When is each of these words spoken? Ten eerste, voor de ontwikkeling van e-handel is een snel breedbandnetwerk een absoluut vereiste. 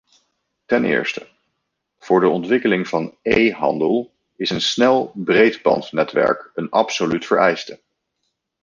Ten 0.67 0.85
eerste, 0.85 1.27
voor 1.99 2.19
de 2.19 2.27
ontwikkeling 2.27 2.87
van 2.87 3.17
e-handel 3.21 4.13
is 4.35 4.49
een 4.49 4.61
snel 4.61 5.11
breedbandnetwerk 5.15 6.51
een 6.53 6.69
absoluut 6.69 7.25
vereiste. 7.25 7.79